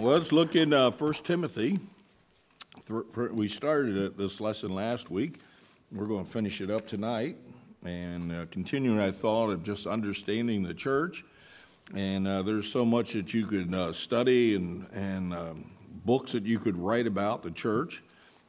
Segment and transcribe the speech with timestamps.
[0.00, 1.78] Well, let's look in uh, 1 Timothy.
[2.88, 5.40] We started this lesson last week.
[5.92, 7.36] We're going to finish it up tonight
[7.84, 11.22] and uh, continuing I thought of just understanding the church.
[11.94, 15.70] And uh, there's so much that you could uh, study and, and um,
[16.06, 18.02] books that you could write about the church.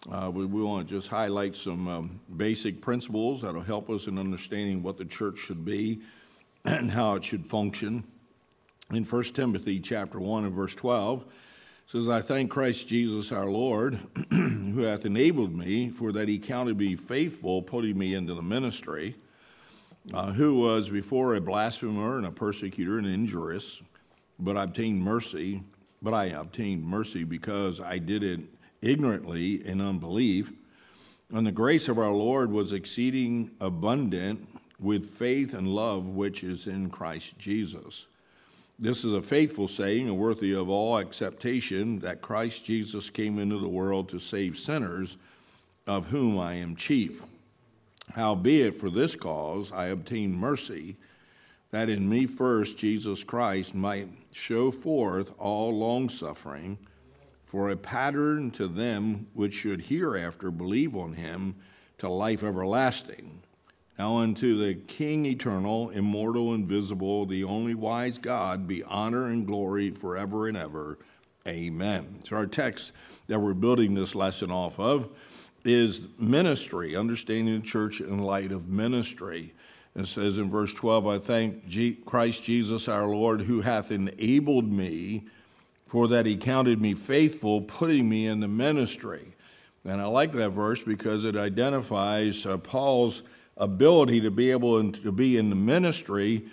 [0.09, 4.17] Uh, we, we want to just highlight some um, basic principles that'll help us in
[4.17, 5.99] understanding what the church should be
[6.63, 8.05] and how it should function.
[8.93, 11.23] In 1 Timothy chapter 1 and verse 12,
[11.85, 13.97] says, I thank Christ Jesus our Lord,
[14.29, 19.15] who hath enabled me, for that he counted me faithful, putting me into the ministry,
[20.13, 23.81] uh, who was before a blasphemer and a persecutor and injurious,
[24.37, 25.63] but obtained mercy,
[26.01, 28.41] but I obtained mercy because I did it
[28.81, 30.51] ignorantly in unbelief.
[31.33, 36.67] And the grace of our Lord was exceeding abundant with faith and love which is
[36.67, 38.07] in Christ Jesus.
[38.81, 43.59] This is a faithful saying and worthy of all acceptation that Christ Jesus came into
[43.59, 45.17] the world to save sinners,
[45.85, 47.23] of whom I am chief.
[48.15, 50.97] Howbeit, for this cause I obtained mercy,
[51.69, 56.79] that in me first Jesus Christ might show forth all longsuffering
[57.45, 61.53] for a pattern to them which should hereafter believe on him
[61.99, 63.43] to life everlasting.
[63.97, 69.91] Now unto the King eternal, immortal, invisible, the only wise God, be honor and glory
[69.91, 70.97] forever and ever.
[71.47, 72.19] Amen.
[72.23, 72.93] So our text
[73.27, 75.09] that we're building this lesson off of
[75.63, 79.53] is ministry, understanding the church in light of ministry.
[79.95, 85.25] It says in verse 12, I thank Christ Jesus our Lord, who hath enabled me
[85.85, 89.35] for that he counted me faithful, putting me in the ministry.
[89.83, 93.23] And I like that verse because it identifies uh, Paul's
[93.57, 96.45] ability to be able to be in the ministry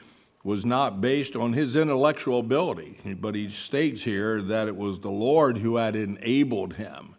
[0.44, 5.10] was not based on his intellectual ability, but he states here that it was the
[5.10, 7.16] Lord who had enabled him.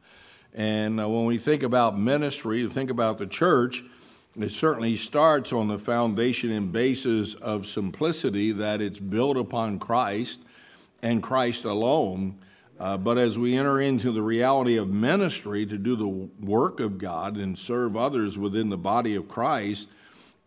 [0.54, 3.84] And uh, when we think about ministry, to think about the church,
[4.38, 10.42] it certainly starts on the foundation and basis of simplicity that it's built upon Christ
[11.02, 12.40] and Christ alone.
[12.80, 16.98] Uh, but as we enter into the reality of ministry to do the work of
[16.98, 19.90] God and serve others within the body of Christ,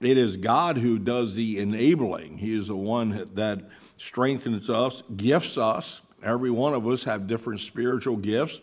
[0.00, 2.38] it is God who does the enabling.
[2.38, 6.02] He is the one that strengthens us, gifts us.
[6.22, 8.60] Every one of us have different spiritual gifts.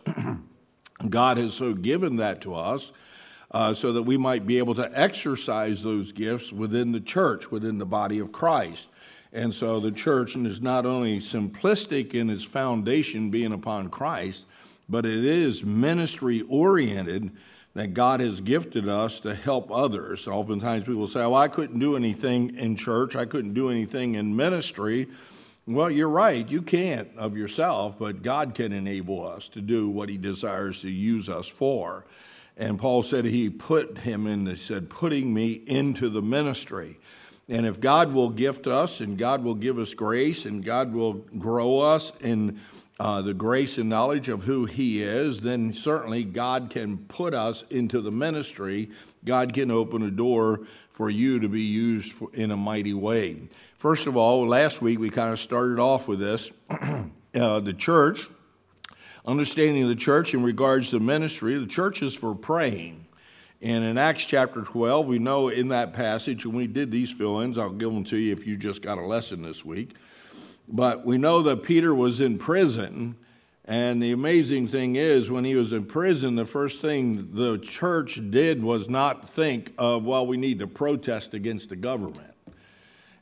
[1.09, 2.91] God has so given that to us
[3.51, 7.77] uh, so that we might be able to exercise those gifts within the church, within
[7.77, 8.89] the body of Christ.
[9.31, 14.47] And so the church is not only simplistic in its foundation being upon Christ,
[14.87, 17.31] but it is ministry oriented
[17.75, 20.27] that God has gifted us to help others.
[20.27, 24.35] Oftentimes people say, Well, I couldn't do anything in church, I couldn't do anything in
[24.35, 25.07] ministry.
[25.67, 30.09] Well, you're right, you can't of yourself, but God can enable us to do what
[30.09, 32.07] He desires to use us for.
[32.59, 36.99] And Paul said he put him in, he said, putting me into the ministry.
[37.49, 41.13] And if God will gift us and God will give us grace and God will
[41.13, 42.59] grow us in
[42.99, 47.63] uh, the grace and knowledge of who He is, then certainly God can put us
[47.69, 48.91] into the ministry.
[49.25, 50.61] God can open a door
[50.91, 53.47] for you to be used for, in a mighty way.
[53.77, 58.27] First of all, last week we kind of started off with this uh, the church,
[59.25, 63.05] understanding the church in regards to ministry, the church is for praying.
[63.61, 67.41] And in Acts chapter 12, we know in that passage, and we did these fill
[67.41, 69.95] ins, I'll give them to you if you just got a lesson this week.
[70.67, 73.17] But we know that Peter was in prison.
[73.65, 78.19] And the amazing thing is, when he was in prison, the first thing the church
[78.31, 82.33] did was not think of, well, we need to protest against the government.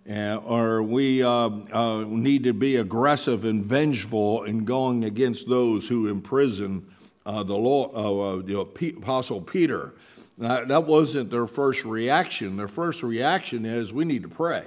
[0.09, 5.89] Uh, or we uh, uh, need to be aggressive and vengeful in going against those
[5.89, 6.87] who imprison
[7.25, 9.95] uh, the, law, uh, the apostle Peter.
[10.37, 12.57] That wasn't their first reaction.
[12.57, 14.65] Their first reaction is, we need to pray.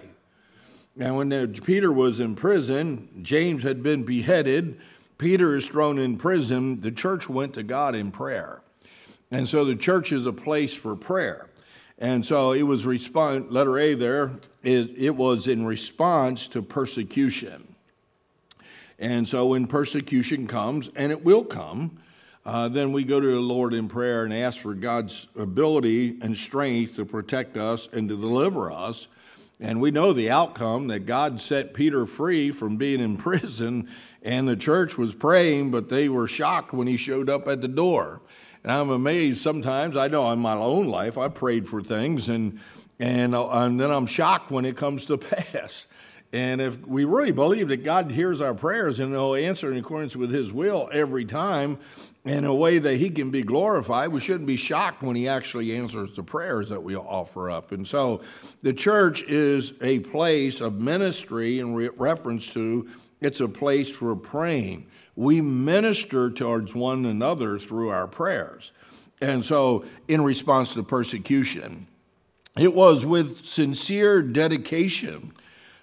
[0.99, 4.81] And when Peter was in prison, James had been beheaded,
[5.19, 8.63] Peter is thrown in prison, the church went to God in prayer.
[9.31, 11.49] And so the church is a place for prayer.
[11.99, 14.33] And so it was response, letter A there,
[14.63, 17.77] it, it was in response to persecution.
[18.99, 21.99] And so when persecution comes, and it will come,
[22.45, 26.37] uh, then we go to the Lord in prayer and ask for God's ability and
[26.37, 29.09] strength to protect us and to deliver us.
[29.61, 33.89] And we know the outcome that God set Peter free from being in prison,
[34.23, 37.69] and the church was praying, but they were shocked when he showed up at the
[37.69, 38.23] door.
[38.63, 39.97] And I'm amazed sometimes.
[39.97, 42.59] I know in my own life, I prayed for things, and,
[42.99, 45.87] and, uh, and then I'm shocked when it comes to pass.
[46.33, 50.15] And if we really believe that God hears our prayers and will answer in accordance
[50.15, 51.79] with His will every time
[52.25, 55.75] in a way that He can be glorified, we shouldn't be shocked when He actually
[55.77, 57.73] answers the prayers that we offer up.
[57.73, 58.21] And so
[58.63, 62.89] the church is a place of ministry in re- reference to
[63.21, 64.87] it's a place for praying.
[65.15, 68.73] We minister towards one another through our prayers.
[69.21, 71.87] And so, in response to persecution,
[72.59, 75.33] it was with sincere dedication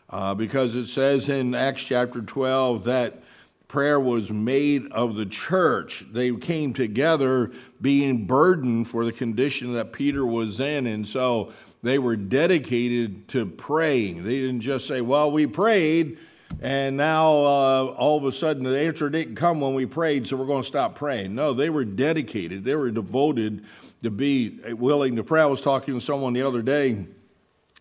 [0.10, 3.22] uh, because it says in Acts chapter 12 that
[3.68, 6.06] prayer was made of the church.
[6.12, 7.52] They came together
[7.82, 10.88] being burdened for the condition that Peter was in.
[10.88, 11.52] And so
[11.84, 14.24] they were dedicated to praying.
[14.24, 16.18] They didn't just say, Well, we prayed,
[16.62, 20.38] and now uh, all of a sudden the answer didn't come when we prayed, so
[20.38, 21.36] we're going to stop praying.
[21.36, 23.66] No, they were dedicated, they were devoted
[24.04, 25.42] to be willing to pray.
[25.42, 27.06] I was talking to someone the other day,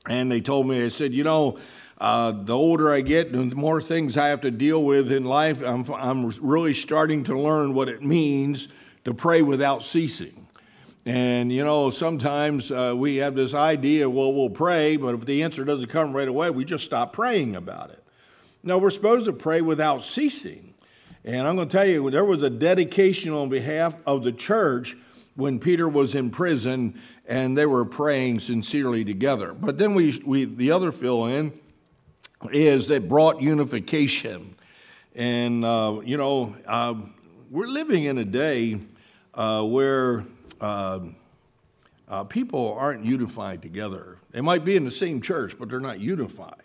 [0.08, 1.58] and they told me, I said, You know,
[1.98, 5.62] uh, the older I get, the more things I have to deal with in life,
[5.62, 8.68] I'm, I'm really starting to learn what it means
[9.04, 10.46] to pray without ceasing.
[11.06, 15.42] And you know, sometimes uh, we have this idea, well, we'll pray, but if the
[15.42, 18.02] answer doesn't come right away, we just stop praying about it.
[18.62, 20.74] No, we're supposed to pray without ceasing.
[21.24, 24.96] And I'm going to tell you, there was a dedication on behalf of the church
[25.34, 29.52] when Peter was in prison, and they were praying sincerely together.
[29.54, 31.52] But then we, we the other fill in
[32.52, 34.56] is that brought unification.
[35.14, 36.94] And, uh, you know, uh,
[37.50, 38.78] we're living in a day
[39.32, 40.24] uh, where
[40.60, 41.00] uh,
[42.08, 44.18] uh, people aren't unified together.
[44.30, 46.62] They might be in the same church, but they're not unified.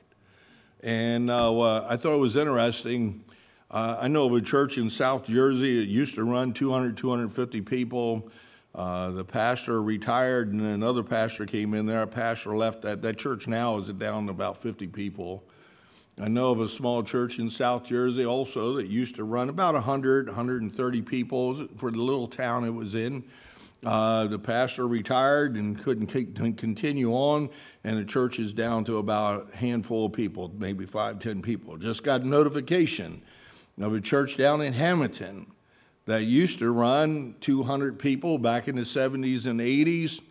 [0.84, 3.24] And uh, I thought it was interesting.
[3.70, 8.30] I know of a church in South Jersey that used to run 200, 250 people.
[8.74, 12.02] the pastor retired, and another pastor came in there.
[12.02, 13.02] A pastor left that.
[13.02, 15.44] That church now is down to about 50 people.
[16.22, 19.74] I know of a small church in South Jersey also that used to run about
[19.74, 23.24] 100, 130 people for the little town it was in.
[23.84, 26.06] Uh, the pastor retired and couldn't
[26.58, 27.50] continue on,
[27.84, 31.76] and the church is down to about a handful of people, maybe five, ten people.
[31.76, 33.24] Just got notification
[33.82, 35.52] of a church down in Hamilton
[36.06, 40.22] that used to run 200 people back in the 70s and 80s,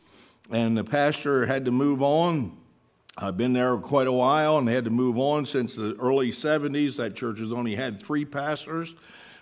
[0.53, 2.60] and the pastor had to move on
[3.23, 6.97] I've been there quite a while and had to move on since the early 70s.
[6.97, 8.97] That church has only had three pastors,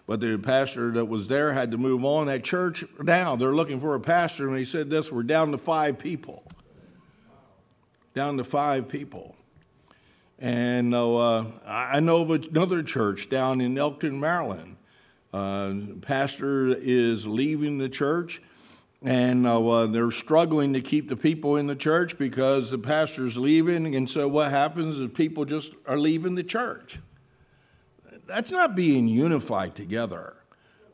[0.05, 2.27] but the pastor that was there had to move on.
[2.27, 5.59] That church now, they're looking for a pastor, and he said this we're down to
[5.59, 6.43] five people.
[8.15, 9.37] Down to five people.
[10.41, 14.77] And uh, I know of another church down in Elkton, Maryland.
[15.33, 18.43] Uh, pastor is leaving the church
[19.03, 23.95] and uh, they're struggling to keep the people in the church because the pastor's leaving.
[23.95, 26.99] And so what happens is people just are leaving the church.
[28.27, 30.35] That's not being unified together.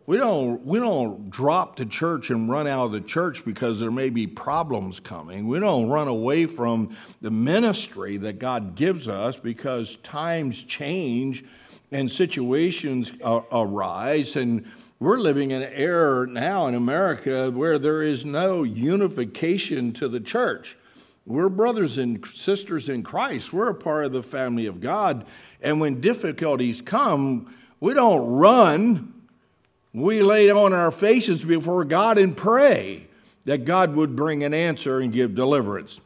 [0.06, 3.91] We don't, we don't drop the church and run out of the church because there
[3.91, 5.49] may be problems coming.
[5.49, 11.43] We don't run away from the ministry that God gives us because times change
[11.91, 13.12] and situations
[13.50, 14.37] arise.
[14.37, 14.67] And
[15.00, 20.20] we're living in an era now in America where there is no unification to the
[20.20, 20.76] church.
[21.26, 23.52] We're brothers and sisters in Christ.
[23.52, 25.26] We're a part of the family of God.
[25.62, 29.12] And when difficulties come, we don't run.
[29.93, 33.09] We lay on our faces before God and pray
[33.47, 36.00] that God would bring an answer and give deliverance.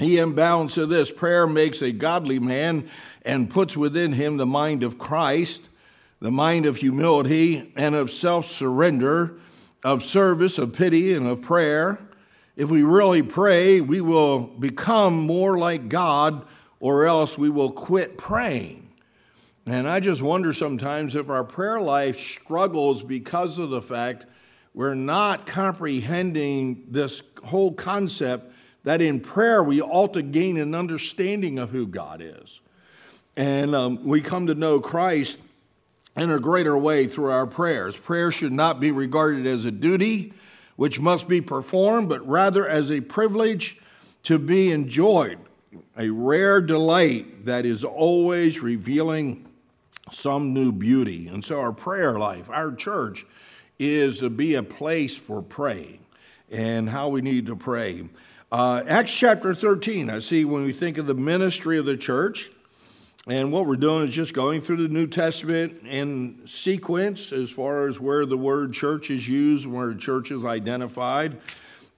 [0.00, 0.34] E.M.
[0.34, 2.88] Bounds to this prayer makes a godly man
[3.22, 5.68] and puts within him the mind of Christ
[6.20, 9.38] the mind of humility and of self surrender,
[9.84, 12.00] of service, of pity, and of prayer.
[12.56, 16.46] If we really pray, we will become more like God,
[16.80, 18.86] or else we will quit praying.
[19.68, 24.24] And I just wonder sometimes if our prayer life struggles because of the fact
[24.72, 28.52] we're not comprehending this whole concept
[28.84, 32.60] that in prayer we ought to gain an understanding of who God is.
[33.36, 35.40] And um, we come to know Christ
[36.16, 37.96] in a greater way through our prayers.
[37.96, 40.32] Prayer should not be regarded as a duty
[40.76, 43.80] which must be performed, but rather as a privilege
[44.22, 45.38] to be enjoyed,
[45.96, 49.46] a rare delight that is always revealing
[50.10, 51.28] some new beauty.
[51.28, 53.26] And so, our prayer life, our church,
[53.78, 56.00] is to be a place for praying
[56.50, 58.08] and how we need to pray.
[58.52, 62.50] Uh, Acts chapter 13, I see when we think of the ministry of the church,
[63.28, 67.88] and what we're doing is just going through the New Testament in sequence as far
[67.88, 71.36] as where the word church is used, where church is identified.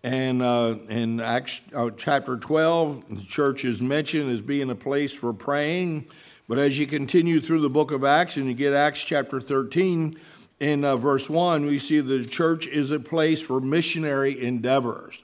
[0.02, 5.12] And uh, in Acts uh, chapter 12, the church is mentioned as being a place
[5.12, 6.06] for praying.
[6.49, 10.18] But as you continue through the book of Acts and you get Acts chapter 13,
[10.61, 15.23] in uh, verse 1, we see the church is a place for missionary endeavors.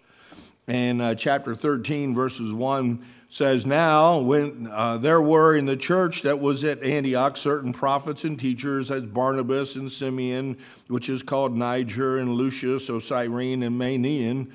[0.69, 3.05] And uh, chapter 13, verses 1
[3.35, 8.23] says, Now, when uh, there were in the church that was at Antioch certain prophets
[8.23, 13.77] and teachers, as Barnabas and Simeon, which is called Niger, and Lucius of Cyrene and
[13.77, 14.53] Manaen,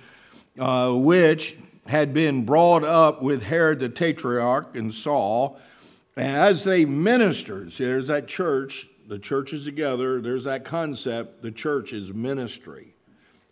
[0.58, 1.58] uh, which
[1.88, 5.60] had been brought up with Herod the Tetrarch and Saul.
[6.16, 11.42] And as they ministered, see, there's that church, the church is together, there's that concept,
[11.42, 12.96] the church is ministry.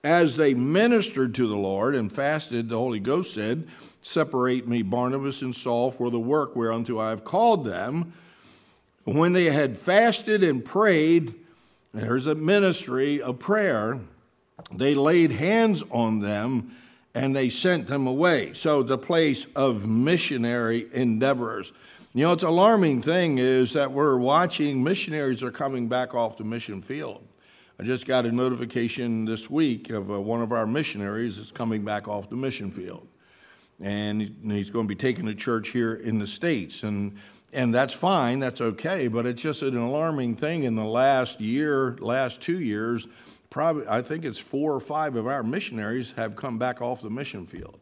[0.06, 3.68] As they ministered to the Lord and fasted, the Holy Ghost said,
[4.08, 8.14] Separate me, Barnabas and Saul, for the work whereunto I have called them.
[9.04, 11.36] When they had fasted and prayed,
[11.94, 14.00] there's a ministry of prayer,
[14.72, 16.72] they laid hands on them
[17.14, 18.54] and they sent them away.
[18.54, 21.74] So, the place of missionary endeavors.
[22.14, 26.44] You know, it's alarming thing is that we're watching missionaries are coming back off the
[26.44, 27.28] mission field.
[27.80, 31.84] I just got a notification this week of uh, one of our missionaries is coming
[31.84, 33.08] back off the mission field
[33.82, 36.84] and he's going to be taking a church here in the States.
[36.84, 37.18] And,
[37.54, 41.96] and that's fine, that's okay, but it's just an alarming thing in the last year,
[42.00, 43.08] last two years.
[43.50, 47.10] Probably, I think it's four or five of our missionaries have come back off the
[47.10, 47.80] mission field.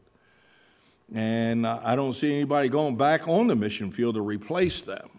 [1.13, 5.09] And I don't see anybody going back on the mission field to replace them.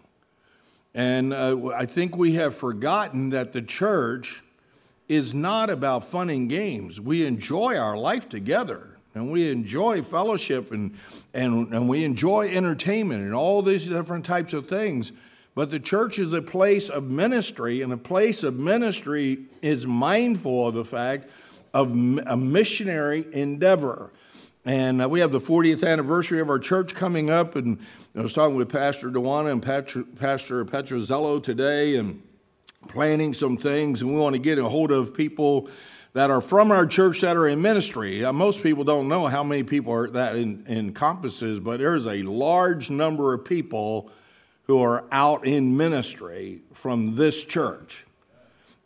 [0.93, 4.43] And uh, I think we have forgotten that the church
[5.07, 6.99] is not about fun and games.
[6.99, 10.95] We enjoy our life together and we enjoy fellowship and,
[11.33, 15.11] and, and we enjoy entertainment and all these different types of things.
[15.55, 20.67] But the church is a place of ministry, and a place of ministry is mindful
[20.67, 21.29] of the fact
[21.73, 21.91] of
[22.27, 24.11] a missionary endeavor.
[24.65, 27.79] And uh, we have the 40th anniversary of our church coming up, and
[28.15, 32.21] I was talking with Pastor Dewana and Pastor, Pastor Petrozello today, and
[32.87, 35.69] planning some things, and we want to get a hold of people
[36.17, 38.25] that are from our church that are in ministry.
[38.25, 42.23] Uh, most people don't know how many people are that in, encompasses, but there's a
[42.23, 44.09] large number of people
[44.63, 48.03] who are out in ministry from this church.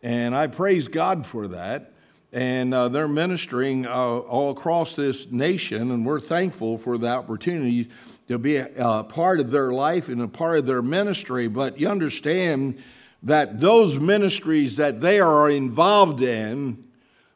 [0.03, 1.93] And I praise God for that.
[2.33, 7.87] And uh, they're ministering uh, all across this nation, and we're thankful for the opportunity
[8.27, 11.47] to be a, a part of their life and a part of their ministry.
[11.47, 12.77] But you understand
[13.23, 16.90] that those ministries that they are involved in,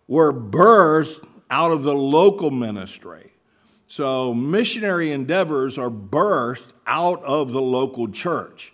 [0.07, 3.31] were birthed out of the local ministry.
[3.87, 8.73] So, missionary endeavors are birthed out of the local church.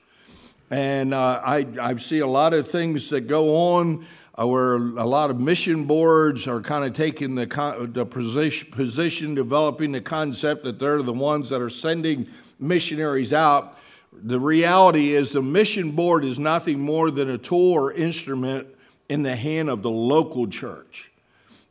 [0.69, 4.05] And uh, I, I see a lot of things that go on
[4.39, 9.35] uh, where a lot of mission boards are kind of taking the, the position, position,
[9.35, 13.77] developing the concept that they're the ones that are sending missionaries out.
[14.13, 18.67] The reality is, the mission board is nothing more than a tool or instrument
[19.09, 21.10] in the hand of the local church.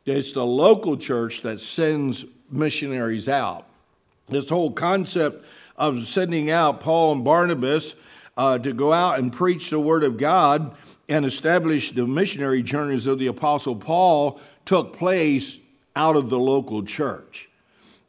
[0.05, 3.67] It's the local church that sends missionaries out.
[4.27, 5.45] This whole concept
[5.77, 7.95] of sending out Paul and Barnabas
[8.35, 10.75] uh, to go out and preach the Word of God
[11.07, 15.59] and establish the missionary journeys of the Apostle Paul took place
[15.95, 17.49] out of the local church.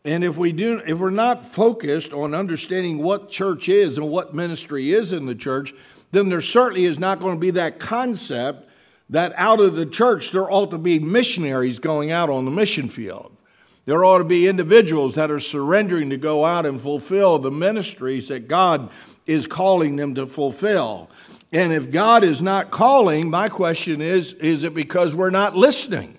[0.05, 4.35] And if we do, if we're not focused on understanding what church is and what
[4.35, 5.75] ministry is in the church,
[6.11, 8.69] then there certainly is not going to be that concept
[9.13, 12.89] that out of the church there ought to be missionaries going out on the mission
[12.89, 13.37] field.
[13.85, 18.29] There ought to be individuals that are surrendering to go out and fulfill the ministries
[18.29, 18.91] that God
[19.27, 21.11] is calling them to fulfill.
[21.53, 26.19] And if God is not calling, my question is is it because we're not listening?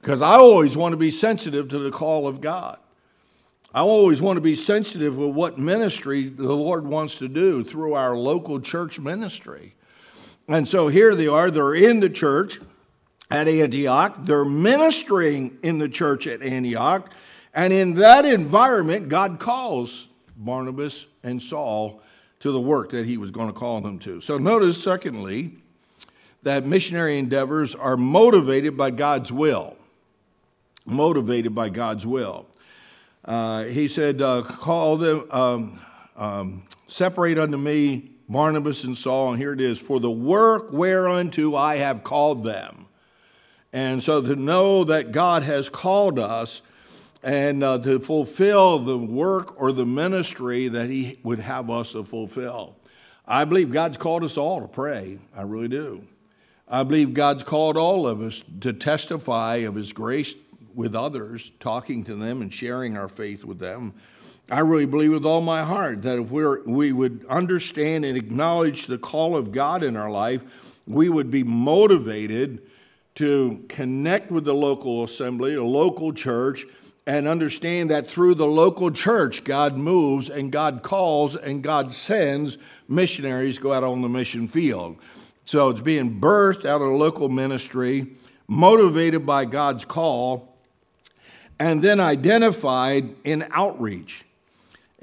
[0.00, 2.78] Because I always want to be sensitive to the call of God.
[3.74, 7.94] I always want to be sensitive with what ministry the Lord wants to do through
[7.94, 9.74] our local church ministry.
[10.48, 12.58] And so here they are, they're in the church
[13.30, 17.10] at Antioch, they're ministering in the church at Antioch,
[17.54, 22.02] and in that environment, God calls Barnabas and Saul
[22.40, 24.20] to the work that he was going to call them to.
[24.20, 25.52] So notice, secondly,
[26.42, 29.76] that missionary endeavors are motivated by God's will.
[30.84, 32.46] Motivated by God's will.
[33.24, 35.80] Uh, he said, uh, Call them, um,
[36.16, 41.54] um, separate unto me Barnabas and Saul, and here it is, for the work whereunto
[41.54, 42.86] I have called them.
[43.72, 46.62] And so to know that God has called us
[47.24, 52.04] and uh, to fulfill the work or the ministry that He would have us to
[52.04, 52.76] fulfill.
[53.26, 55.18] I believe God's called us all to pray.
[55.34, 56.04] I really do.
[56.68, 60.36] I believe God's called all of us to testify of His grace
[60.74, 63.94] with others, talking to them and sharing our faith with them.
[64.50, 68.86] I really believe with all my heart that if we're, we would understand and acknowledge
[68.86, 72.60] the call of God in our life, we would be motivated
[73.14, 76.66] to connect with the local assembly, the local church,
[77.06, 82.58] and understand that through the local church, God moves and God calls and God sends
[82.88, 84.96] missionaries go out on the mission field.
[85.44, 88.08] So it's being birthed out of local ministry,
[88.46, 90.56] motivated by God's call,
[91.58, 94.24] and then identified in outreach.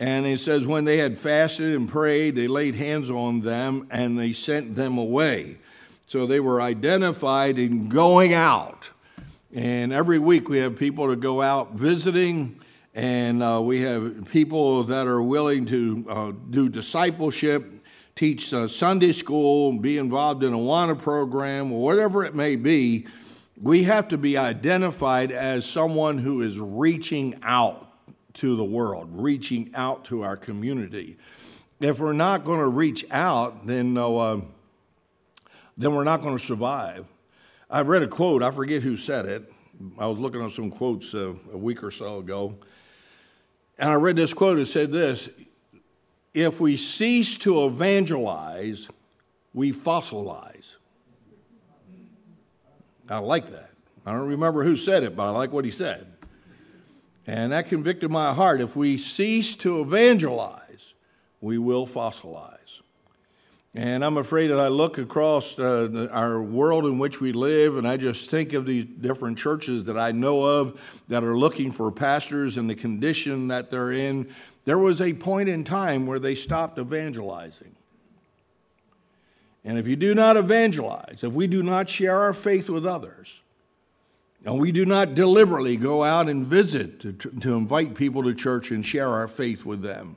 [0.02, 4.18] And it says, when they had fasted and prayed, they laid hands on them and
[4.18, 5.60] they sent them away.
[6.08, 8.90] So they were identified in going out.
[9.54, 12.60] And every week we have people to go out visiting,
[12.96, 17.72] and uh, we have people that are willing to uh, do discipleship,
[18.16, 23.06] teach uh, Sunday school, be involved in AWANA program, or whatever it may be.
[23.62, 27.91] We have to be identified as someone who is reaching out
[28.36, 31.18] to the world, reaching out to our community.
[31.80, 34.42] If we're not going to reach out, then, uh,
[35.78, 37.06] then we're not going to survive.
[37.70, 39.52] I read a quote, I forget who said it.
[39.98, 42.56] I was looking at some quotes uh, a week or so ago.
[43.80, 44.60] And I read this quote.
[44.60, 45.30] It said this
[46.34, 48.90] If we cease to evangelize,
[49.54, 50.78] we fossilize.
[53.10, 53.72] I like that.
[54.06, 56.08] I don't remember who said it, but I like what he said.
[57.28, 58.62] And that convicted my heart.
[58.62, 60.94] If we cease to evangelize,
[61.40, 62.82] we will fossilize.
[63.74, 67.88] And I'm afraid as I look across uh, our world in which we live, and
[67.88, 71.90] I just think of these different churches that I know of that are looking for
[71.90, 74.28] pastors and the condition that they're in,
[74.66, 77.76] there was a point in time where they stopped evangelizing.
[79.64, 83.42] And if you do not evangelize, if we do not share our faith with others,
[84.46, 88.72] and we do not deliberately go out and visit to, to invite people to church
[88.72, 90.16] and share our faith with them,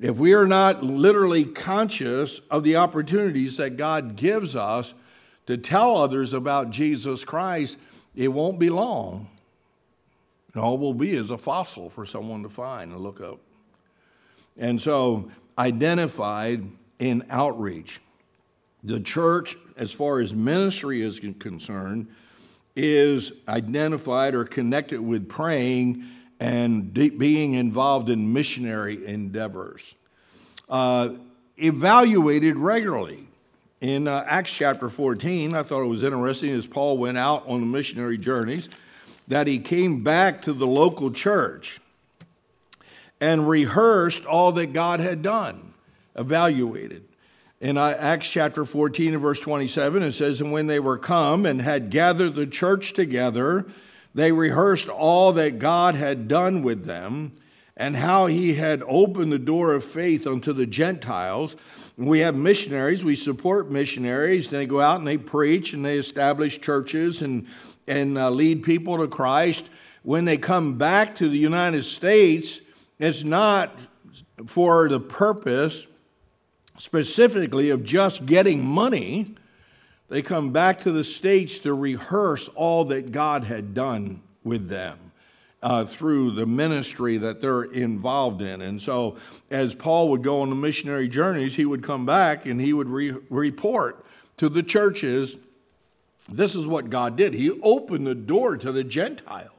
[0.00, 4.94] if we are not literally conscious of the opportunities that God gives us
[5.46, 7.78] to tell others about Jesus Christ,
[8.14, 9.28] it won't be long.
[10.56, 13.38] all will be is a fossil for someone to find and look up.
[14.56, 16.64] And so, identified
[16.98, 18.00] in outreach.
[18.82, 22.08] The church, as far as ministry is concerned,
[22.76, 26.04] is identified or connected with praying
[26.40, 29.94] and being involved in missionary endeavors.
[30.68, 31.10] Uh,
[31.56, 33.28] evaluated regularly.
[33.80, 37.60] In uh, Acts chapter 14, I thought it was interesting as Paul went out on
[37.60, 38.68] the missionary journeys
[39.28, 41.80] that he came back to the local church
[43.20, 45.74] and rehearsed all that God had done,
[46.16, 47.04] evaluated.
[47.64, 51.62] In Acts chapter 14 and verse 27, it says, And when they were come and
[51.62, 53.64] had gathered the church together,
[54.14, 57.32] they rehearsed all that God had done with them
[57.74, 61.56] and how he had opened the door of faith unto the Gentiles.
[61.96, 64.48] We have missionaries, we support missionaries.
[64.48, 67.46] They go out and they preach and they establish churches and,
[67.88, 69.70] and uh, lead people to Christ.
[70.02, 72.60] When they come back to the United States,
[72.98, 73.80] it's not
[74.44, 75.86] for the purpose
[76.76, 79.34] specifically of just getting money
[80.08, 84.98] they come back to the States to rehearse all that God had done with them.
[85.62, 88.60] Uh, through the ministry that they're involved in.
[88.60, 89.16] And so,
[89.50, 92.86] as Paul would go on the missionary journeys, he would come back and he would
[92.86, 94.04] re- report
[94.36, 95.38] to the churches
[96.30, 97.34] this is what God did.
[97.34, 99.50] He opened the door to the Gentiles,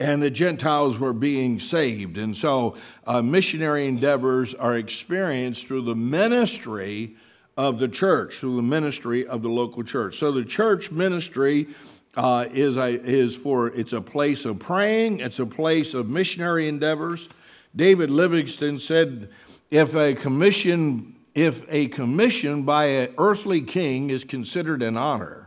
[0.00, 2.18] and the Gentiles were being saved.
[2.18, 2.76] And so,
[3.06, 7.16] uh, missionary endeavors are experienced through the ministry
[7.56, 10.16] of the church, through the ministry of the local church.
[10.16, 11.68] So the church ministry
[12.16, 16.68] uh, is, a, is for, it's a place of praying, it's a place of missionary
[16.68, 17.28] endeavors.
[17.74, 19.30] David Livingstone said,
[19.70, 25.43] if a commission, if a commission by an earthly king is considered an honor,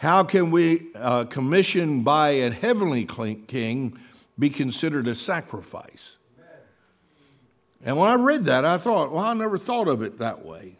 [0.00, 3.98] how can we uh, commission by a heavenly king
[4.38, 6.16] be considered a sacrifice?
[7.84, 10.78] And when I read that, I thought, well, I never thought of it that way.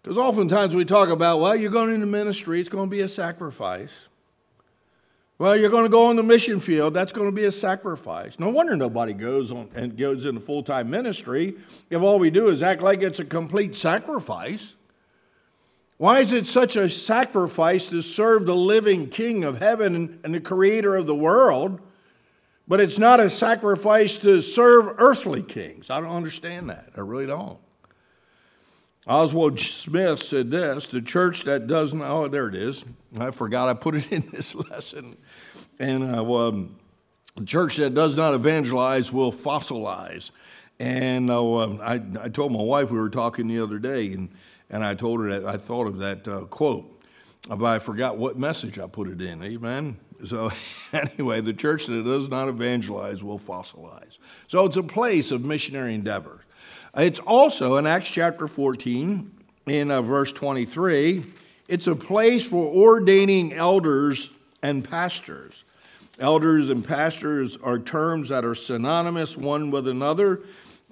[0.00, 3.08] Because oftentimes we talk about, well, you're going into ministry, it's going to be a
[3.08, 4.08] sacrifice.
[5.38, 8.38] Well, you're going to go on the mission field, that's going to be a sacrifice.
[8.38, 11.56] No wonder nobody goes on and goes into full-time ministry
[11.90, 14.76] if all we do is act like it's a complete sacrifice.
[16.02, 20.40] Why is it such a sacrifice to serve the living King of heaven and the
[20.40, 21.80] creator of the world,
[22.66, 25.90] but it's not a sacrifice to serve earthly kings?
[25.90, 26.88] I don't understand that.
[26.96, 27.60] I really don't.
[29.06, 32.84] Oswald Smith said this the church that does not, oh, there it is.
[33.16, 35.16] I forgot I put it in this lesson.
[35.78, 36.80] And uh, um,
[37.36, 40.32] the church that does not evangelize will fossilize.
[40.80, 44.30] And uh, I, I told my wife we were talking the other day, and,
[44.72, 46.98] and I told her that I thought of that uh, quote.
[47.48, 49.42] But I forgot what message I put it in.
[49.42, 49.98] Amen.
[50.24, 50.50] So,
[50.92, 54.18] anyway, the church that does not evangelize will fossilize.
[54.46, 56.44] So, it's a place of missionary endeavor.
[56.96, 59.30] It's also in Acts chapter 14,
[59.66, 61.24] in uh, verse 23,
[61.68, 65.64] it's a place for ordaining elders and pastors.
[66.18, 70.40] Elders and pastors are terms that are synonymous one with another.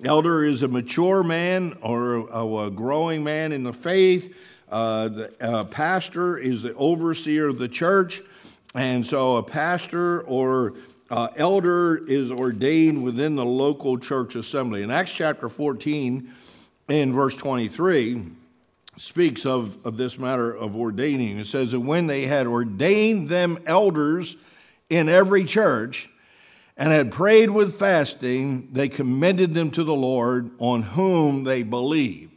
[0.04, 4.34] Elder is a mature man or a, growing man in the faith.
[4.70, 8.22] Uh, the uh, pastor is the overseer of the church.
[8.74, 10.74] And so a pastor or
[11.10, 14.82] uh, elder is ordained within the local church assembly.
[14.82, 16.30] In Acts chapter 14,
[16.88, 18.22] in verse 23,
[18.96, 21.38] speaks of, of this matter of ordaining.
[21.38, 24.36] It says that when they had ordained them elders
[24.88, 26.08] in every church
[26.80, 32.32] and had prayed with fasting, they commended them to the Lord on whom they believed.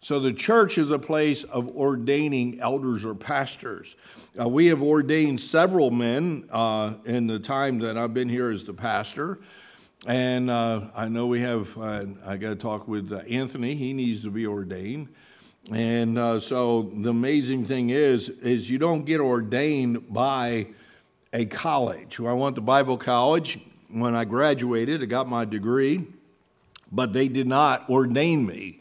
[0.00, 3.94] So the church is a place of ordaining elders or pastors.
[4.40, 8.64] Uh, we have ordained several men uh, in the time that I've been here as
[8.64, 9.40] the pastor.
[10.06, 13.92] And uh, I know we have, uh, I got to talk with uh, Anthony, he
[13.92, 15.08] needs to be ordained.
[15.70, 20.68] And uh, so the amazing thing is, is you don't get ordained by
[21.34, 22.18] a college.
[22.18, 23.60] I went to Bible college.
[23.92, 26.06] When I graduated, I got my degree,
[26.90, 28.80] but they did not ordain me.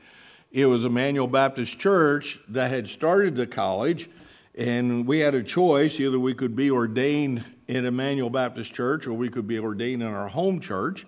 [0.54, 4.10] It was Emmanuel Baptist Church that had started the college,
[4.58, 6.00] and we had a choice.
[6.00, 10.08] Either we could be ordained in Emmanuel Baptist Church or we could be ordained in
[10.08, 11.06] our home church.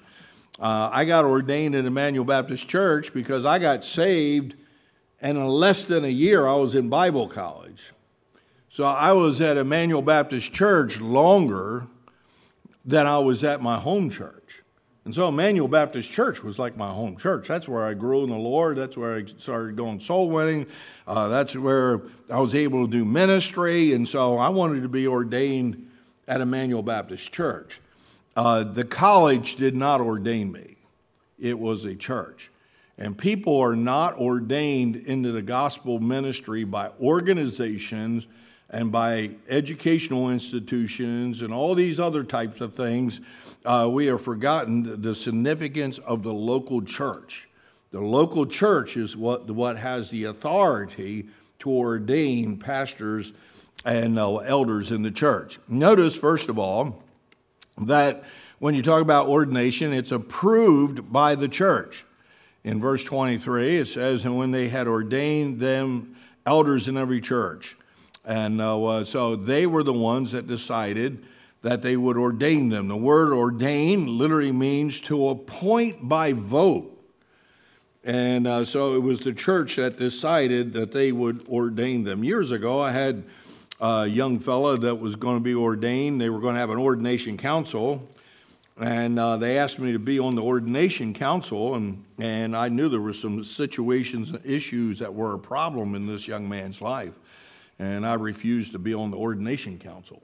[0.59, 4.55] Uh, I got ordained in Emmanuel Baptist Church because I got saved,
[5.21, 7.93] and in less than a year, I was in Bible college.
[8.67, 11.87] So I was at Emmanuel Baptist Church longer
[12.85, 14.63] than I was at my home church.
[15.05, 17.47] And so Emmanuel Baptist Church was like my home church.
[17.47, 18.77] That's where I grew in the Lord.
[18.77, 20.65] That's where I started going soul winning.
[21.05, 23.91] Uh, that's where I was able to do ministry.
[23.91, 25.89] And so I wanted to be ordained
[26.25, 27.81] at Emmanuel Baptist Church.
[28.35, 30.77] Uh, the college did not ordain me,
[31.37, 32.49] it was a church.
[32.97, 38.27] And people are not ordained into the gospel ministry by organizations
[38.73, 43.21] and by educational institutions and all these other types of things,
[43.65, 47.47] uh, we have forgotten the significance of the local church.
[47.91, 51.27] The local church is what, what has the authority
[51.59, 53.31] to ordain pastors
[53.85, 55.59] and uh, elders in the church.
[55.67, 57.03] Notice, first of all,
[57.77, 58.23] that
[58.57, 62.05] when you talk about ordination, it's approved by the church.
[62.63, 67.77] In verse 23, it says, And when they had ordained them elders in every church,
[68.25, 71.23] and uh, so they were the ones that decided
[71.61, 72.87] that they would ordain them.
[72.87, 76.89] The word ordain literally means to appoint by vote.
[78.03, 82.23] And uh, so it was the church that decided that they would ordain them.
[82.23, 83.23] Years ago, I had
[83.79, 86.19] a young fella that was going to be ordained.
[86.19, 88.09] They were going to have an ordination council.
[88.77, 92.89] And uh, they asked me to be on the ordination council, and, and I knew
[92.89, 97.13] there were some situations and issues that were a problem in this young man's life
[97.83, 100.21] and I refuse to be on the ordination council.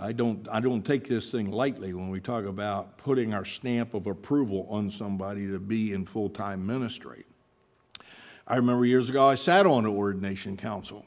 [0.00, 3.94] I don't, I don't take this thing lightly when we talk about putting our stamp
[3.94, 7.24] of approval on somebody to be in full time ministry.
[8.48, 11.06] I remember years ago I sat on an ordination council,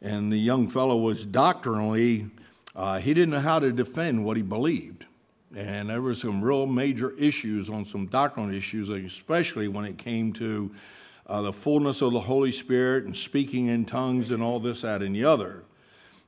[0.00, 2.30] and the young fellow was doctrinally,
[2.74, 5.04] uh, he didn't know how to defend what he believed.
[5.54, 10.32] And there were some real major issues on some doctrinal issues, especially when it came
[10.34, 10.70] to
[11.26, 15.02] uh, the fullness of the Holy Spirit and speaking in tongues and all this, that,
[15.02, 15.64] and the other.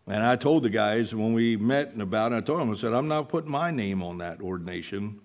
[0.06, 2.74] And I told the guys when we met and about it, I told them, I
[2.74, 5.20] said, I'm not putting my name on that ordination.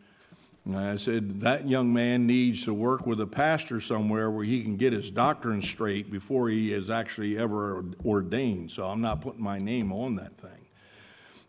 [0.66, 4.62] And I said, that young man needs to work with a pastor somewhere where he
[4.62, 8.72] can get his doctrine straight before he is actually ever ordained.
[8.72, 10.66] So I'm not putting my name on that thing.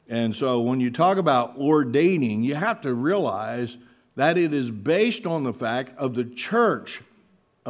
[0.08, 3.78] And so when you talk about ordaining, you have to realize
[4.16, 7.00] that it is based on the fact of the church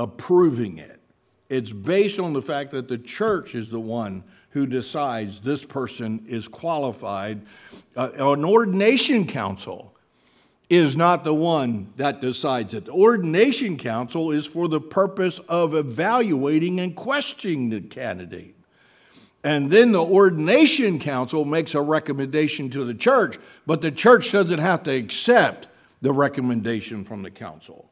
[0.01, 1.01] approving it.
[1.49, 6.25] It's based on the fact that the church is the one who decides this person
[6.27, 7.43] is qualified.
[7.97, 9.95] Uh, an ordination council
[10.69, 12.85] is not the one that decides it.
[12.85, 18.55] The ordination council is for the purpose of evaluating and questioning the candidate.
[19.43, 24.61] And then the ordination council makes a recommendation to the church, but the church doesn't
[24.61, 25.67] have to accept
[26.01, 27.91] the recommendation from the council.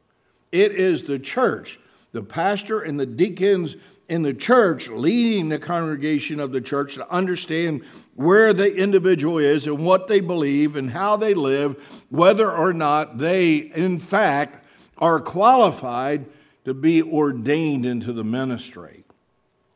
[0.51, 1.79] It is the church
[2.11, 3.75] the pastor and the deacons
[4.07, 7.83] in the church, leading the congregation of the church to understand
[8.15, 13.19] where the individual is and what they believe and how they live, whether or not
[13.19, 14.65] they, in fact,
[14.97, 16.25] are qualified
[16.65, 19.03] to be ordained into the ministry.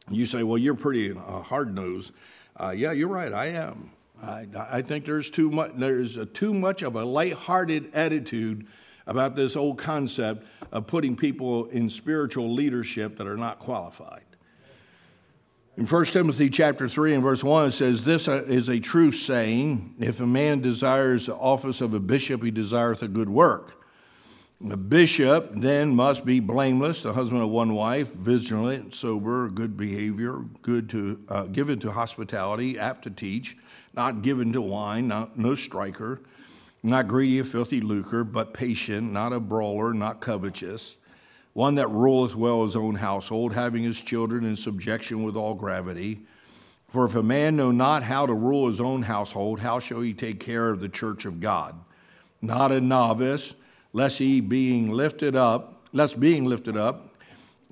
[0.10, 2.12] You say, well, you're pretty uh, hard nosed.
[2.58, 3.92] Uh, yeah, you're right, I am.
[4.22, 8.68] I, I think there's too much, there's a, too much of a light-hearted attitude
[9.06, 14.24] about this old concept of putting people in spiritual leadership that are not qualified.
[15.76, 19.96] In 1 Timothy chapter 3 and verse 1 it says this is a true saying
[20.00, 23.80] if a man desires the office of a bishop he desireth a good work.
[24.70, 30.46] A bishop then must be blameless, the husband of one wife, vigilant, sober, good behavior,
[30.62, 33.58] good to uh, given to hospitality, apt to teach,
[33.94, 36.22] not given to wine, not, no striker,
[36.84, 40.98] not greedy of filthy lucre, but patient, not a brawler, not covetous,
[41.54, 46.20] one that ruleth well his own household, having his children in subjection with all gravity.
[46.90, 50.14] For if a man know not how to rule his own household, how shall he
[50.14, 51.76] take care of the church of God?
[52.42, 53.54] Not a novice,
[53.94, 57.10] lest he being lifted up, lest being lifted up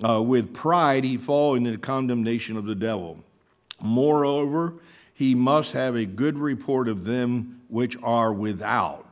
[0.02, 3.22] uh, with pride he fall into the condemnation of the devil.
[3.80, 4.74] Moreover,
[5.14, 9.06] he must have a good report of them which are without.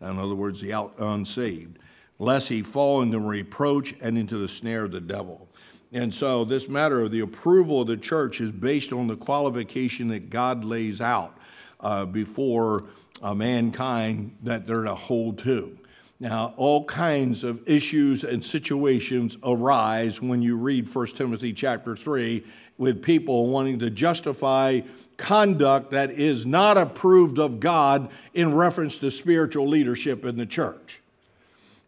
[0.00, 1.78] In other words, the out unsaved,
[2.18, 5.48] lest he fall into reproach and into the snare of the devil.
[5.92, 10.08] And so, this matter of the approval of the church is based on the qualification
[10.08, 11.36] that God lays out
[11.80, 12.84] uh, before
[13.22, 15.78] uh, mankind that they're to hold to.
[16.22, 22.44] Now, all kinds of issues and situations arise when you read 1 Timothy chapter 3
[22.78, 24.82] with people wanting to justify
[25.16, 31.00] conduct that is not approved of God in reference to spiritual leadership in the church.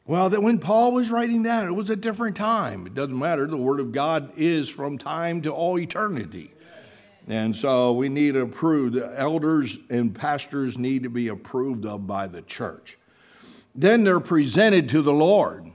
[0.05, 2.89] Well, that when Paul was writing that, it was a different time.
[2.89, 3.47] It doesn't matter.
[3.47, 6.51] The Word of God is from time to all eternity.
[7.29, 8.97] And so we need approved.
[8.97, 12.99] Elders and pastors need to be approved of by the church.
[13.75, 15.71] Then they're presented to the Lord.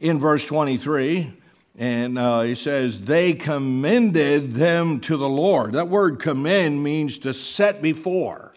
[0.00, 1.32] In verse 23,
[1.78, 5.72] and uh, he says, they commended them to the Lord.
[5.72, 8.54] That word commend means to set before.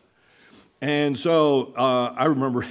[0.81, 2.65] And so uh, I remember,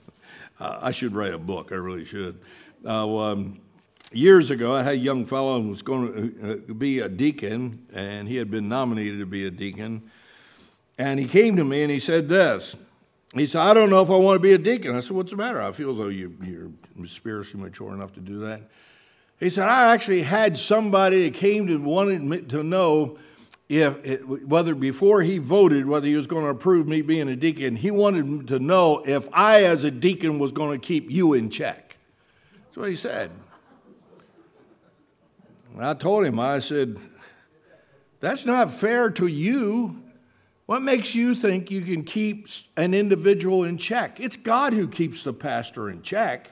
[0.60, 2.38] I should write a book, I really should.
[2.84, 3.60] Uh, um,
[4.12, 7.86] years ago, I had a young fellow who was going to uh, be a deacon,
[7.94, 10.02] and he had been nominated to be a deacon.
[10.98, 12.76] And he came to me and he said this
[13.34, 14.94] he said, I don't know if I want to be a deacon.
[14.94, 15.60] I said, What's the matter?
[15.60, 18.62] I feel as though you, are spiritually mature enough to do that.
[19.40, 23.18] He said, I actually had somebody that came and wanted to know
[23.68, 27.36] if it, whether before he voted whether he was going to approve me being a
[27.36, 31.32] deacon, he wanted to know if I, as a deacon, was going to keep you
[31.32, 31.96] in check.
[32.66, 33.30] That's what he said.
[35.74, 36.98] And I told him, I said,
[38.20, 40.01] That's not fair to you.
[40.66, 44.20] What makes you think you can keep an individual in check?
[44.20, 46.50] It's God who keeps the pastor in check.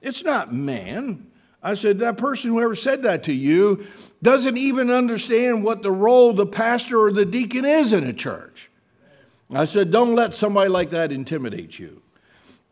[0.00, 1.26] It's not man.
[1.62, 3.86] I said, that person who ever said that to you
[4.20, 8.68] doesn't even understand what the role the pastor or the deacon is in a church.
[9.54, 12.02] I said, don't let somebody like that intimidate you.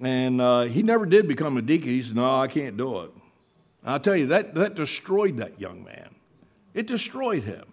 [0.00, 1.88] And uh, he never did become a deacon.
[1.88, 3.10] He said, no, I can't do it.
[3.84, 6.08] I'll tell you, that, that destroyed that young man.
[6.74, 7.64] It destroyed him.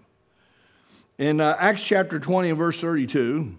[1.18, 3.56] In uh, Acts chapter 20 and verse 32,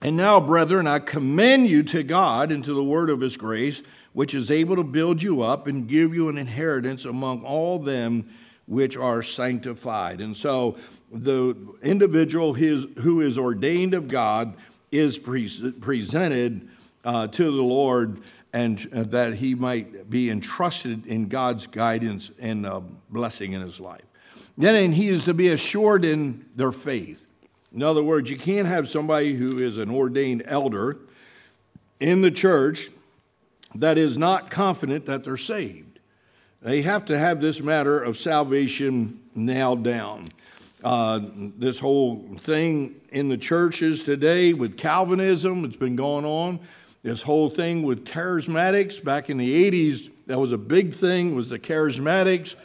[0.00, 3.82] and now, brethren, I commend you to God and to the word of his grace,
[4.14, 8.30] which is able to build you up and give you an inheritance among all them
[8.66, 10.22] which are sanctified.
[10.22, 10.78] And so
[11.12, 14.54] the individual who is ordained of God
[14.90, 16.68] is presented
[17.04, 18.20] uh, to the Lord
[18.54, 22.80] and uh, that he might be entrusted in God's guidance and uh,
[23.10, 24.06] blessing in his life.
[24.58, 27.26] Then he is to be assured in their faith.
[27.74, 30.98] In other words, you can't have somebody who is an ordained elder
[32.00, 32.88] in the church
[33.74, 35.98] that is not confident that they're saved.
[36.62, 40.24] They have to have this matter of salvation nailed down.
[40.82, 41.20] Uh,
[41.58, 46.60] this whole thing in the churches today with Calvinism, it's been going on.
[47.02, 51.48] This whole thing with charismatics back in the 80s, that was a big thing, was
[51.48, 52.56] the charismatics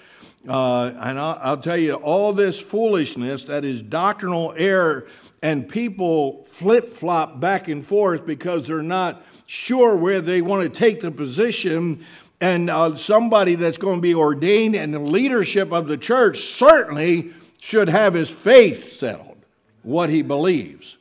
[0.48, 5.08] uh, and I'll, I'll tell you, all this foolishness that is doctrinal error,
[5.44, 10.70] and people flip flop back and forth because they're not sure where they want to
[10.70, 12.04] take the position.
[12.40, 17.32] And uh, somebody that's going to be ordained in the leadership of the church certainly
[17.60, 19.38] should have his faith settled,
[19.84, 20.98] what he believes.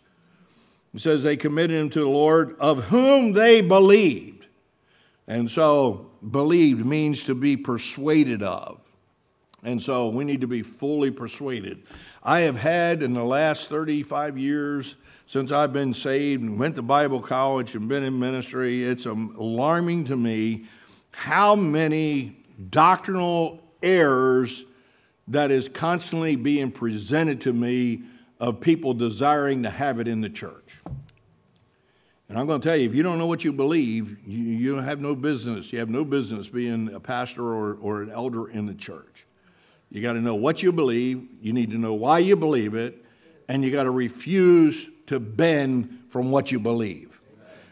[0.93, 4.47] He says they committed him to the Lord, of whom they believed.
[5.27, 8.80] And so, believed means to be persuaded of.
[9.63, 11.83] And so we need to be fully persuaded.
[12.23, 14.97] I have had in the last 35 years
[15.27, 20.05] since I've been saved and went to Bible college and been in ministry, it's alarming
[20.07, 20.65] to me
[21.13, 22.37] how many
[22.71, 24.65] doctrinal errors
[25.29, 28.03] that is constantly being presented to me
[28.41, 30.81] of people desiring to have it in the church.
[32.29, 34.75] And I'm going to tell you, if you don't know what you believe, you, you
[34.77, 35.73] have no business.
[35.73, 39.27] You have no business being a pastor or, or an elder in the church.
[39.91, 43.05] You got to know what you believe, you need to know why you believe it,
[43.49, 47.21] and you got to refuse to bend from what you believe.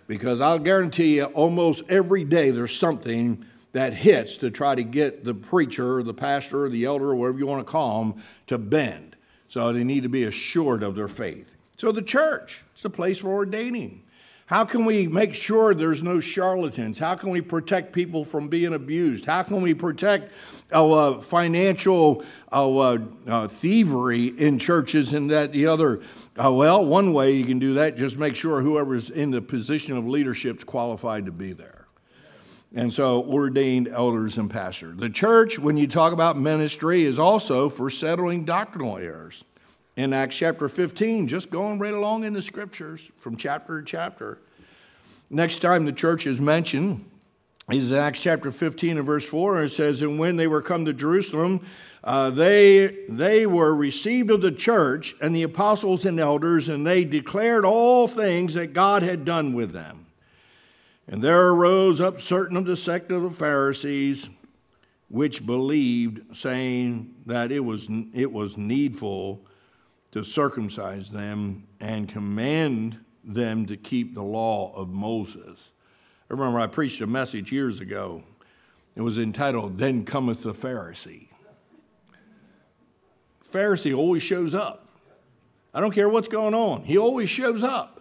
[0.09, 5.25] Because I'll guarantee you, almost every day there's something that hits to try to get
[5.25, 8.59] the preacher, the pastor, or the elder, or whatever you want to call them, to
[8.59, 9.15] bend.
[9.49, 11.55] So they need to be assured of their faith.
[11.77, 14.03] So the church, it's a place for ordaining.
[14.49, 16.99] How can we make sure there's no charlatans?
[16.99, 19.27] How can we protect people from being abused?
[19.27, 20.33] How can we protect
[20.73, 26.01] uh, financial uh, uh, thievery in churches and that the other?
[26.43, 29.99] Uh, well, one way you can do that, just make sure whoever's in the position
[29.99, 31.87] of leadership is qualified to be there.
[32.75, 34.97] And so, ordained elders and pastors.
[34.97, 39.45] The church, when you talk about ministry, is also for settling doctrinal errors
[39.99, 44.39] in Acts chapter 15, just going right along in the scriptures from chapter to chapter.
[45.29, 47.05] Next time the church is mentioned
[47.69, 49.57] is Acts chapter 15 and verse 4.
[49.57, 51.67] and It says, And when they were come to Jerusalem,
[52.05, 57.05] uh, they, they were received of the church and the apostles and elders, and they
[57.05, 60.07] declared all things that God had done with them.
[61.09, 64.31] And there arose up certain of the sect of the Pharisees,
[65.09, 69.45] which believed, saying that it was, it was needful
[70.12, 75.73] to circumcise them and command them to keep the law of Moses.
[76.31, 78.23] I remember I preached a message years ago.
[78.97, 81.29] It was entitled, Then Cometh the Pharisee.
[83.44, 84.88] Pharisee always shows up.
[85.73, 87.94] I don't care what's going on, he always shows up.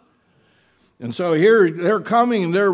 [1.00, 2.74] And so here they're coming and they're,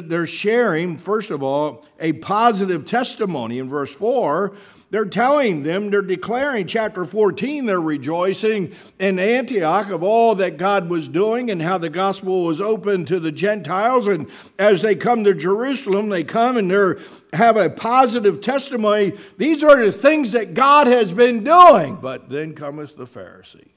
[0.00, 4.52] they're sharing, first of all, a positive testimony in verse 4
[4.92, 10.90] they're telling them, they're declaring, chapter 14, they're rejoicing in Antioch of all that God
[10.90, 14.06] was doing and how the gospel was open to the Gentiles.
[14.06, 17.02] And as they come to Jerusalem, they come and they
[17.32, 19.14] have a positive testimony.
[19.38, 21.96] These are the things that God has been doing.
[21.96, 23.70] But then cometh the Pharisee.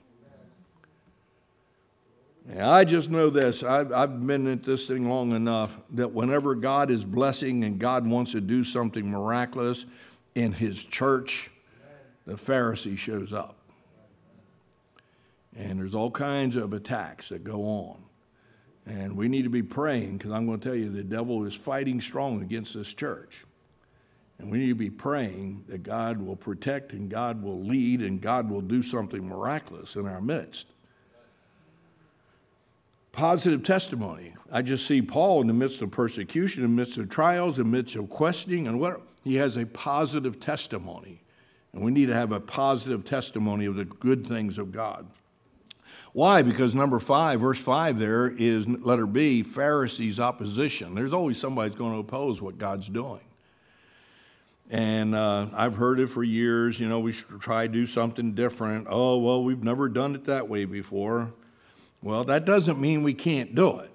[2.46, 3.64] Now, I just know this.
[3.64, 8.06] I've, I've been at this thing long enough that whenever God is blessing and God
[8.06, 9.86] wants to do something miraculous,
[10.36, 11.50] in his church,
[12.26, 13.58] the Pharisee shows up.
[15.56, 18.04] And there's all kinds of attacks that go on.
[18.86, 21.56] And we need to be praying because I'm going to tell you the devil is
[21.56, 23.46] fighting strong against this church.
[24.38, 28.22] And we need to be praying that God will protect and God will lead and
[28.22, 30.68] God will do something miraculous in our midst.
[33.14, 34.36] Positive testimony.
[34.52, 37.72] I just see Paul in the midst of persecution, in the midst of trials, in
[37.72, 41.24] the midst of questioning, and what he has a positive testimony.
[41.74, 45.08] And we need to have a positive testimony of the good things of God.
[46.14, 46.44] Why?
[46.44, 50.96] Because number five, verse five there is letter B, Pharisees' opposition.
[50.96, 53.20] There's always somebody that's going to oppose what God's doing.
[54.70, 56.80] And uh, I've heard it for years.
[56.80, 58.88] You know, we should try to do something different.
[58.90, 61.34] Oh, well, we've never done it that way before.
[62.02, 63.95] Well, that doesn't mean we can't do it.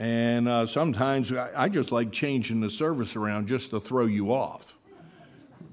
[0.00, 4.78] And uh, sometimes I, just like changing the service around just to throw you off.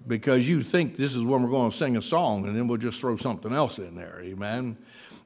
[0.05, 2.77] Because you think this is when we're going to sing a song, and then we'll
[2.77, 4.19] just throw something else in there.
[4.21, 4.77] Amen.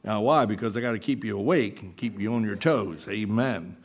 [0.04, 0.46] Now, why?
[0.46, 3.08] Because I got to keep you awake and keep you on your toes.
[3.10, 3.76] Amen.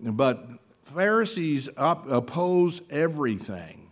[0.00, 0.48] But
[0.84, 3.89] Pharisees op- oppose everything.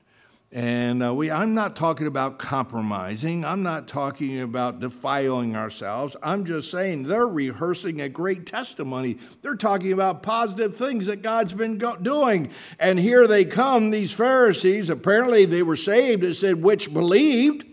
[0.51, 3.45] And uh, we, I'm not talking about compromising.
[3.45, 6.17] I'm not talking about defiling ourselves.
[6.23, 9.19] I'm just saying they're rehearsing a great testimony.
[9.43, 12.51] They're talking about positive things that God's been go- doing.
[12.81, 14.89] And here they come, these Pharisees.
[14.89, 17.67] Apparently they were saved, it said, which believed.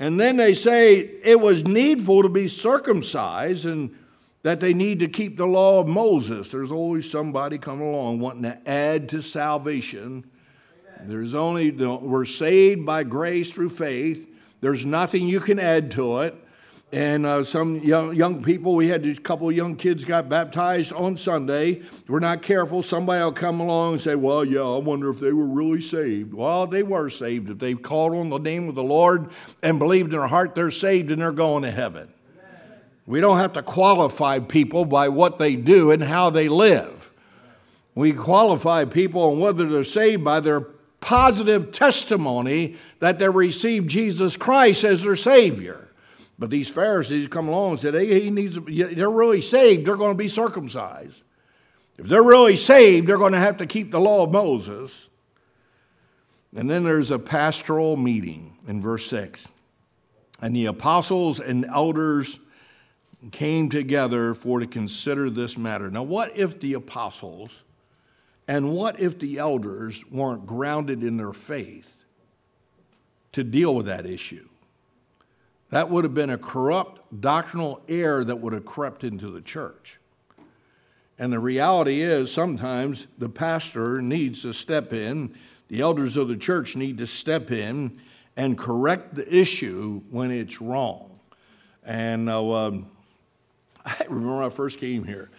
[0.00, 3.96] And then they say it was needful to be circumcised and
[4.42, 6.50] that they need to keep the law of Moses.
[6.50, 10.24] There's always somebody coming along wanting to add to salvation
[11.04, 14.28] there's only, we're saved by grace through faith.
[14.60, 16.34] There's nothing you can add to it.
[16.90, 21.18] And uh, some young, young people, we had these couple young kids got baptized on
[21.18, 21.82] Sunday.
[22.06, 22.82] We're not careful.
[22.82, 26.32] Somebody will come along and say, Well, yeah, I wonder if they were really saved.
[26.32, 27.50] Well, they were saved.
[27.50, 29.28] If they called on the name of the Lord
[29.62, 32.08] and believed in their heart, they're saved and they're going to heaven.
[33.04, 37.10] We don't have to qualify people by what they do and how they live.
[37.94, 40.60] We qualify people on whether they're saved by their
[41.00, 45.88] positive testimony that they received Jesus Christ as their Savior.
[46.38, 50.12] But these Pharisees come along and said, hey, he needs, they're really saved, they're going
[50.12, 51.22] to be circumcised.
[51.98, 55.08] If they're really saved, they're going to have to keep the law of Moses.
[56.54, 59.52] And then there's a pastoral meeting in verse 6.
[60.40, 62.38] And the apostles and elders
[63.32, 65.90] came together for to consider this matter.
[65.90, 67.64] Now, what if the apostles
[68.48, 72.02] and what if the elders weren't grounded in their faith
[73.32, 74.48] to deal with that issue?
[75.68, 79.98] That would have been a corrupt doctrinal error that would have crept into the church.
[81.18, 85.34] And the reality is, sometimes the pastor needs to step in,
[85.68, 88.00] the elders of the church need to step in
[88.34, 91.20] and correct the issue when it's wrong.
[91.84, 92.86] And uh, um,
[93.84, 95.30] I remember when I first came here.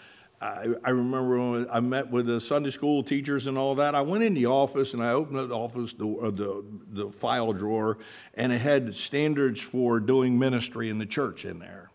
[0.42, 3.94] I, I remember when I met with the Sunday school teachers and all that.
[3.94, 7.98] I went in the office and I opened the office uh, the, the file drawer,
[8.36, 11.92] and it had standards for doing ministry in the church in there.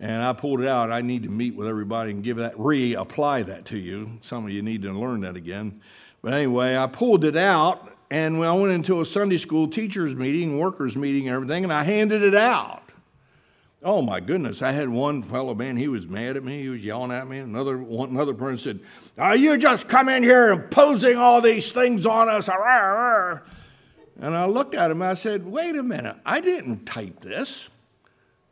[0.00, 0.90] And I pulled it out.
[0.90, 4.18] I need to meet with everybody and give that, reapply that to you.
[4.20, 5.80] Some of you need to learn that again.
[6.22, 10.58] But anyway, I pulled it out, and I went into a Sunday school teachers meeting,
[10.58, 12.87] workers meeting, and everything, and I handed it out.
[13.82, 14.60] Oh my goodness!
[14.60, 15.76] I had one fellow man.
[15.76, 16.62] He was mad at me.
[16.62, 17.38] He was yelling at me.
[17.38, 18.80] Another one, another person said,
[19.16, 24.74] "Are you just come in here imposing all these things on us?" And I looked
[24.74, 25.00] at him.
[25.00, 26.16] I said, "Wait a minute!
[26.26, 27.68] I didn't type this.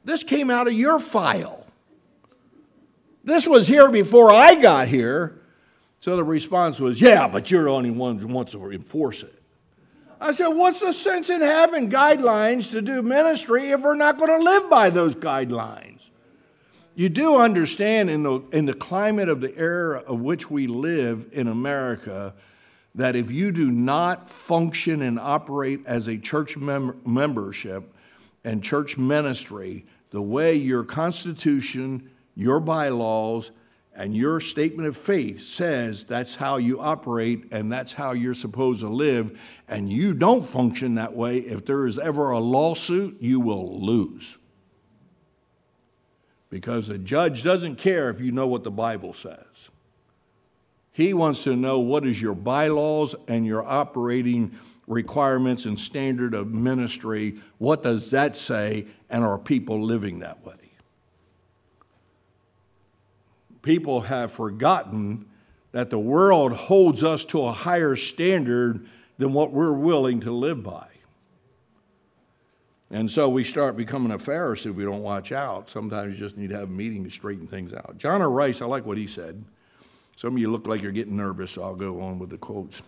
[0.05, 1.67] This came out of your file.
[3.25, 5.41] This was here before I got here."
[5.99, 9.36] So the response was, "Yeah, but you're the only one who wants to enforce it."
[10.21, 14.39] I said, What's the sense in having guidelines to do ministry if we're not going
[14.39, 16.09] to live by those guidelines?
[16.95, 21.29] You do understand in the, in the climate of the era of which we live
[21.33, 22.35] in America
[22.95, 27.93] that if you do not function and operate as a church mem- membership
[28.43, 33.51] and church ministry the way your constitution, your bylaws,
[33.97, 38.81] and your statement of faith says that's how you operate and that's how you're supposed
[38.81, 43.41] to live, and you don't function that way, if there is ever a lawsuit, you
[43.41, 44.37] will lose.
[46.51, 49.71] Because the judge doesn't care if you know what the Bible says.
[50.93, 56.53] He wants to know what is your bylaws and your operating requirements and standard of
[56.53, 57.35] ministry.
[57.59, 58.87] What does that say?
[59.11, 60.66] And are people living that way?
[63.67, 65.27] People have forgotten
[65.73, 68.87] that the world holds us to a higher standard
[69.19, 70.87] than what we're willing to live by.
[72.93, 75.69] And so we start becoming a Pharisee if we don't watch out.
[75.69, 77.99] Sometimes you just need to have a meeting to straighten things out.
[77.99, 78.31] John R.
[78.31, 79.45] Rice, I like what he said.
[80.15, 82.83] Some of you look like you're getting nervous, so I'll go on with the quotes.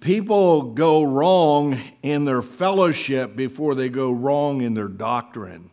[0.00, 5.71] People go wrong in their fellowship before they go wrong in their doctrine.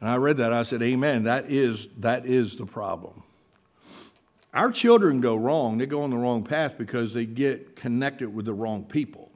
[0.00, 0.52] And I read that.
[0.52, 1.24] I said, Amen.
[1.24, 3.22] That is, that is the problem.
[4.52, 5.78] Our children go wrong.
[5.78, 9.30] They go on the wrong path because they get connected with the wrong people.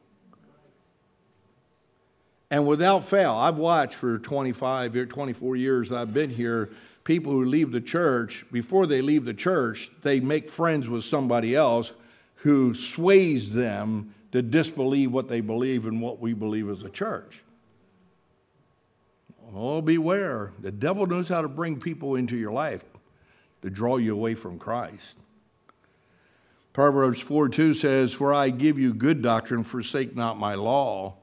[2.50, 6.70] And without fail, I've watched for 25 or 24 years I've been here,
[7.04, 11.54] people who leave the church, before they leave the church, they make friends with somebody
[11.54, 11.92] else
[12.36, 17.42] who sways them to disbelieve what they believe and what we believe as a church.
[19.54, 20.52] Oh, beware.
[20.58, 22.84] The devil knows how to bring people into your life
[23.62, 25.18] to draw you away from Christ.
[26.72, 31.14] Proverbs 4 2 says, For I give you good doctrine, forsake not my law.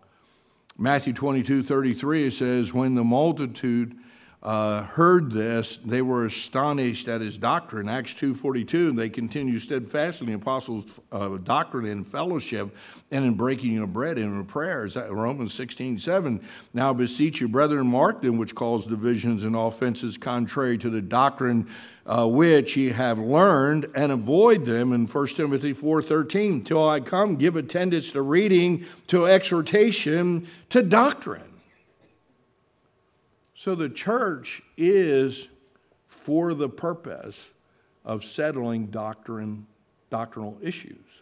[0.77, 3.97] Matthew 22 33 says, When the multitude
[4.43, 7.87] uh, heard this, they were astonished at his doctrine.
[7.87, 12.75] Acts 2.42, they continue steadfastly in the apostles' uh, doctrine and fellowship
[13.11, 14.95] and in breaking of bread and in prayers.
[14.95, 16.41] Romans 16.7,
[16.73, 21.67] now beseech you, brethren, mark them which cause divisions and offenses contrary to the doctrine
[22.07, 27.35] uh, which ye have learned and avoid them in 1 timothy 4.13 till i come
[27.35, 31.50] give attendance to reading to exhortation to doctrine
[33.61, 35.47] so the church is
[36.07, 37.51] for the purpose
[38.03, 39.67] of settling doctrine,
[40.09, 41.21] doctrinal issues.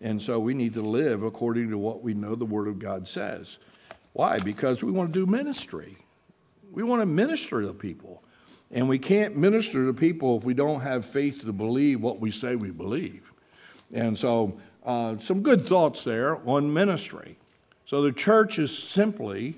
[0.00, 3.06] And so we need to live according to what we know the Word of God
[3.06, 3.58] says.
[4.14, 4.38] Why?
[4.38, 5.98] Because we want to do ministry.
[6.72, 8.22] We want to minister to people.
[8.70, 12.30] And we can't minister to people if we don't have faith to believe what we
[12.30, 13.30] say we believe.
[13.92, 17.36] And so, uh, some good thoughts there on ministry.
[17.84, 19.56] So, the church is simply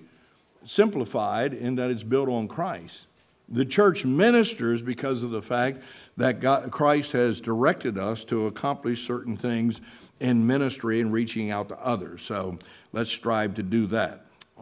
[0.67, 3.07] simplified in that it's built on Christ.
[3.49, 5.83] The church ministers because of the fact
[6.17, 9.81] that God, Christ has directed us to accomplish certain things
[10.19, 12.23] in ministry and reaching out to others.
[12.23, 12.59] So
[12.93, 14.26] let's strive to do that.